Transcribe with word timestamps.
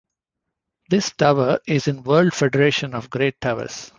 This 0.89 1.11
tower 1.11 1.59
is 1.67 1.87
in 1.87 2.01
World 2.01 2.33
Federation 2.33 2.95
of 2.95 3.11
Great 3.11 3.39
Towers. 3.39 3.87